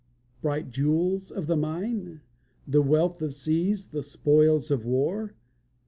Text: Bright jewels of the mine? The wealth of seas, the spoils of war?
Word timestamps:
Bright 0.41 0.71
jewels 0.71 1.29
of 1.29 1.45
the 1.45 1.55
mine? 1.55 2.21
The 2.67 2.81
wealth 2.81 3.21
of 3.21 3.35
seas, 3.35 3.89
the 3.89 4.01
spoils 4.01 4.71
of 4.71 4.83
war? 4.83 5.35